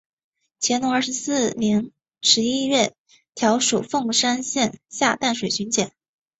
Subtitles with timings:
[0.59, 1.91] 乾隆二十四年
[2.23, 2.95] 十一月
[3.35, 5.91] 调署凤山县下淡水巡检。